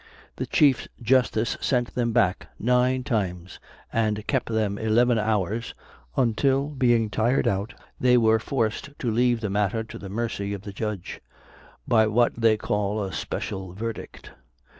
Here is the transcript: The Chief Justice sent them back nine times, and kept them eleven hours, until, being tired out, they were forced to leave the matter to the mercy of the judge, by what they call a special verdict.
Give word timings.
The 0.37 0.47
Chief 0.47 0.87
Justice 0.99 1.59
sent 1.61 1.93
them 1.93 2.11
back 2.11 2.47
nine 2.57 3.03
times, 3.03 3.59
and 3.93 4.25
kept 4.25 4.49
them 4.49 4.79
eleven 4.79 5.19
hours, 5.19 5.75
until, 6.17 6.69
being 6.69 7.11
tired 7.11 7.47
out, 7.47 7.75
they 7.99 8.17
were 8.17 8.39
forced 8.39 8.89
to 8.97 9.11
leave 9.11 9.41
the 9.41 9.49
matter 9.51 9.83
to 9.83 9.99
the 9.99 10.09
mercy 10.09 10.53
of 10.55 10.63
the 10.63 10.73
judge, 10.73 11.21
by 11.87 12.07
what 12.07 12.33
they 12.35 12.57
call 12.57 13.03
a 13.03 13.13
special 13.13 13.73
verdict. 13.73 14.31